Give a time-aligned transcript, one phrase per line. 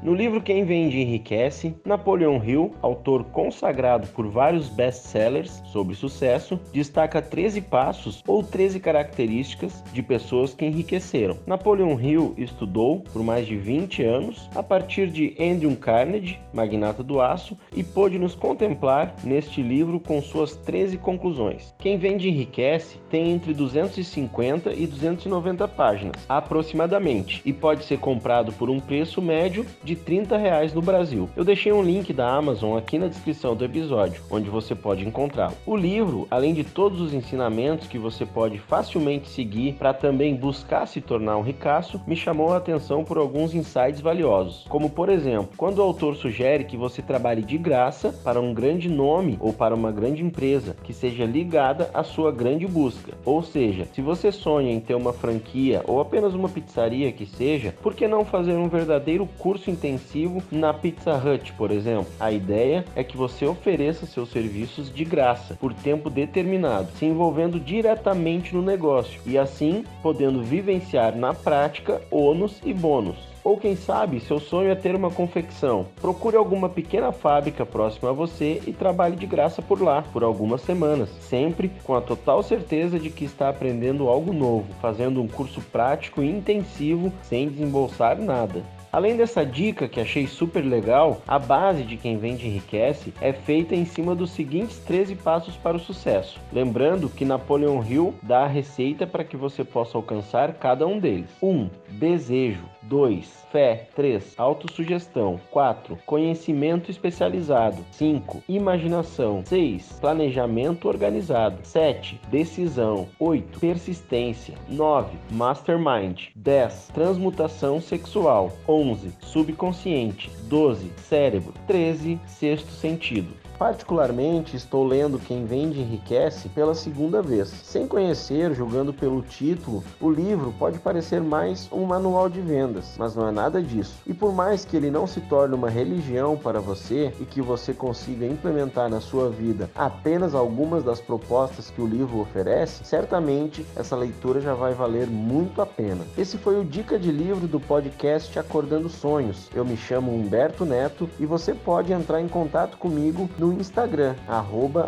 [0.00, 7.20] No livro Quem Vende Enriquece, Napoleão Hill, autor consagrado por vários best-sellers sobre sucesso, destaca
[7.20, 11.36] 13 passos ou 13 características de pessoas que enriqueceram.
[11.44, 17.20] Napoleão Hill estudou por mais de 20 anos a partir de Andrew Carnegie, magnata do
[17.20, 21.74] aço, e pôde nos contemplar neste livro com suas 13 conclusões.
[21.76, 28.70] Quem Vende Enriquece tem entre 250 e 290 páginas, aproximadamente, e pode ser comprado por
[28.70, 31.30] um preço médio de 30 reais no Brasil.
[31.34, 35.54] Eu deixei um link da Amazon aqui na descrição do episódio, onde você pode encontrá-lo.
[35.64, 40.84] O livro, além de todos os ensinamentos que você pode facilmente seguir para também buscar
[40.84, 45.48] se tornar um ricaço, me chamou a atenção por alguns insights valiosos, como por exemplo,
[45.56, 49.74] quando o autor sugere que você trabalhe de graça para um grande nome ou para
[49.74, 53.14] uma grande empresa que seja ligada à sua grande busca.
[53.24, 57.74] Ou seja, se você sonha em ter uma franquia ou apenas uma pizzaria que seja,
[57.82, 62.12] por que não fazer um verdadeiro curso intensivo na Pizza Hut, por exemplo.
[62.18, 67.60] A ideia é que você ofereça seus serviços de graça, por tempo determinado, se envolvendo
[67.60, 73.16] diretamente no negócio e assim podendo vivenciar na prática ônus e bônus.
[73.44, 75.86] Ou quem sabe, seu sonho é ter uma confecção.
[76.02, 80.60] Procure alguma pequena fábrica próxima a você e trabalhe de graça por lá por algumas
[80.60, 85.62] semanas, sempre com a total certeza de que está aprendendo algo novo, fazendo um curso
[85.72, 88.62] prático e intensivo sem desembolsar nada.
[88.90, 93.74] Além dessa dica que achei super legal, a base de quem vende enriquece é feita
[93.74, 96.40] em cima dos seguintes 13 passos para o sucesso.
[96.52, 101.28] Lembrando que Napoleon Hill dá a receita para que você possa alcançar cada um deles.
[101.42, 101.48] 1.
[101.48, 102.64] Um, desejo.
[102.82, 103.46] 2.
[103.52, 103.88] Fé.
[103.94, 104.34] 3.
[104.38, 105.38] Autossugestão.
[105.50, 105.98] 4.
[106.06, 107.84] Conhecimento especializado.
[107.92, 108.42] 5.
[108.48, 109.42] Imaginação.
[109.44, 109.98] 6.
[110.00, 111.58] Planejamento organizado.
[111.62, 112.18] 7.
[112.30, 113.06] Decisão.
[113.18, 113.60] 8.
[113.60, 114.54] Persistência.
[114.68, 115.18] 9.
[115.30, 116.28] Mastermind.
[116.34, 116.88] 10.
[116.94, 118.52] Transmutação sexual.
[118.66, 118.77] 11.
[119.22, 120.30] Subconsciente.
[120.48, 120.90] 12.
[121.08, 121.52] Cérebro.
[121.66, 122.18] 13.
[122.26, 123.28] Sexto sentido.
[123.58, 127.48] Particularmente, estou lendo Quem Vende Enriquece pela segunda vez.
[127.48, 133.16] Sem conhecer, julgando pelo título, o livro pode parecer mais um manual de vendas, mas
[133.16, 133.96] não é nada disso.
[134.06, 137.74] E por mais que ele não se torne uma religião para você e que você
[137.74, 143.96] consiga implementar na sua vida apenas algumas das propostas que o livro oferece, certamente essa
[143.96, 146.06] leitura já vai valer muito a pena.
[146.16, 149.50] Esse foi o Dica de Livro do podcast Acordando Sonhos.
[149.52, 154.14] Eu me chamo Humberto Neto e você pode entrar em contato comigo no Instagram,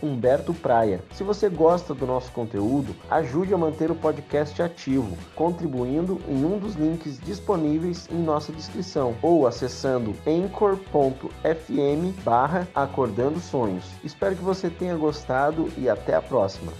[0.00, 1.02] Humberto Praia.
[1.12, 6.58] Se você gosta do nosso conteúdo, ajude a manter o podcast ativo, contribuindo em um
[6.58, 10.82] dos links disponíveis em nossa descrição ou acessando anchor.fm
[12.22, 13.84] barra Acordando Sonhos.
[14.04, 16.72] Espero que você tenha gostado e até a próxima.